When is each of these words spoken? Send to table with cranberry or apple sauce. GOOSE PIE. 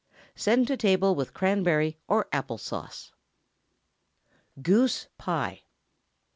Send 0.33 0.65
to 0.65 0.77
table 0.77 1.13
with 1.13 1.31
cranberry 1.35 1.99
or 2.07 2.27
apple 2.31 2.57
sauce. 2.57 3.11
GOOSE 4.59 5.09
PIE. 5.19 5.61